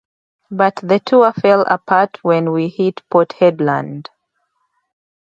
[0.49, 4.07] But the tour fell apart when we hit Port Hedland.